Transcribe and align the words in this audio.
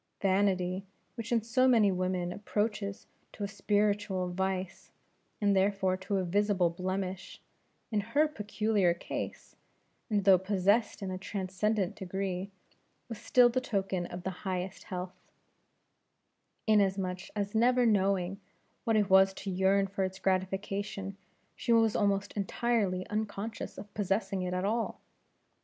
Vanity, 0.19 0.83
which 1.13 1.31
in 1.31 1.43
so 1.43 1.67
many 1.67 1.91
women 1.91 2.31
approaches 2.33 3.05
to 3.33 3.43
a 3.43 3.47
spiritual 3.47 4.29
vice, 4.31 4.89
and 5.39 5.55
therefore 5.55 5.95
to 5.95 6.17
a 6.17 6.23
visible 6.23 6.71
blemish; 6.71 7.39
in 7.91 7.99
her 8.01 8.27
peculiar 8.27 8.95
case 8.95 9.55
and 10.09 10.23
though 10.23 10.39
possessed 10.39 11.03
in 11.03 11.11
a 11.11 11.19
transcendent 11.19 11.95
degree 11.95 12.49
was 13.09 13.19
still 13.19 13.47
the 13.47 13.61
token 13.61 14.07
of 14.07 14.23
the 14.23 14.31
highest 14.41 14.85
health; 14.85 15.13
inasmuch 16.65 17.27
as 17.35 17.53
never 17.53 17.85
knowing 17.85 18.41
what 18.85 18.95
it 18.97 19.07
was 19.07 19.35
to 19.35 19.51
yearn 19.51 19.85
for 19.85 20.03
its 20.03 20.17
gratification, 20.17 21.15
she 21.55 21.71
was 21.71 21.95
almost 21.95 22.33
entirely 22.33 23.05
unconscious 23.09 23.77
of 23.77 23.93
possessing 23.93 24.41
it 24.41 24.51
at 24.51 24.65
all. 24.65 24.99